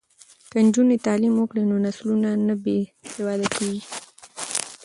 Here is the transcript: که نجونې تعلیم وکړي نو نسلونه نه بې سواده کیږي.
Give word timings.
که 0.51 0.57
نجونې 0.65 0.97
تعلیم 1.05 1.33
وکړي 1.37 1.63
نو 1.69 1.75
نسلونه 1.85 2.29
نه 2.47 2.55
بې 2.63 2.79
سواده 3.13 3.47
کیږي. 3.55 3.81